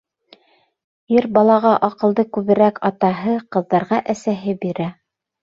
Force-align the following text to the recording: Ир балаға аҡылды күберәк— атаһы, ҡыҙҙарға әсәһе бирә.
Ир 1.17 1.27
балаға 1.35 1.73
аҡылды 1.87 2.25
күберәк— 2.39 2.81
атаһы, 2.91 3.37
ҡыҙҙарға 3.59 4.03
әсәһе 4.17 4.59
бирә. 4.67 4.91